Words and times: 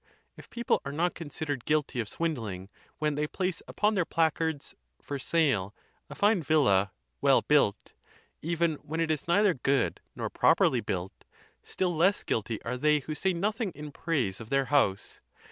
If 0.35 0.49
people 0.49 0.81
are 0.83 0.91
not 0.91 1.13
considered 1.13 1.63
guilty 1.63 1.99
of 1.99 2.07
swindhng 2.09 2.69
when 2.97 3.13
they 3.13 3.27
place 3.27 3.61
upon 3.67 3.93
their 3.93 4.03
placards 4.03 4.73
For 4.99 5.19
Sale: 5.19 5.75
A 6.09 6.15
Fine 6.15 6.41
Villa, 6.41 6.91
Well 7.21 7.43
Built, 7.43 7.93
even 8.41 8.77
when 8.77 8.99
it 8.99 9.11
is 9.11 9.27
neither 9.27 9.53
good 9.53 10.01
nor 10.15 10.31
properly 10.31 10.81
built, 10.81 11.23
still 11.63 11.95
less 11.95 12.23
guilty 12.23 12.59
are 12.63 12.77
they 12.77 13.01
who 13.01 13.13
say 13.13 13.31
nothing 13.31 13.69
in 13.75 13.91
praise 13.91 14.39
of 14.39 14.49
their 14.49 14.65
house. 14.73 15.21